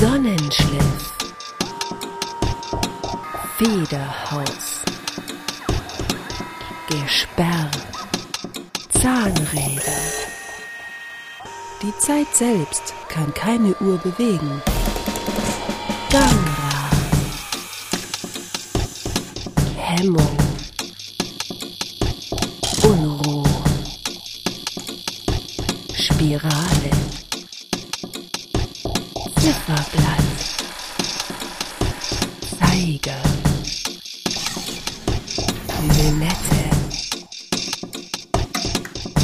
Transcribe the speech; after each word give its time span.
Sonnenschliff. 0.00 1.12
Federhaus. 3.58 4.82
Gesperr. 6.88 7.70
Zahnräder. 9.00 10.00
Die 11.82 11.96
Zeit 11.98 12.26
selbst 12.34 12.94
kann 13.08 13.32
keine 13.34 13.74
Uhr 13.80 13.98
bewegen. 13.98 14.62
Gangrad. 16.10 16.94
Hemmung. 19.76 20.36
Unruhe. 22.82 23.44
Spirale. 25.94 26.94
Zifferblatt. 29.44 30.24
Zeiger. 32.58 33.22
Lünette. 35.82 36.70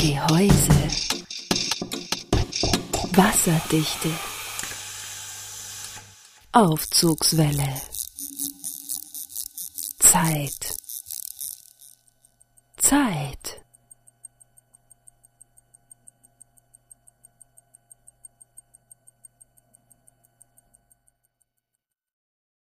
Gehäuse. 0.00 0.88
Wasserdichte. 3.12 4.10
Aufzugswelle. 6.52 7.82
Zeit. 9.98 10.76
Zeit. 12.78 13.55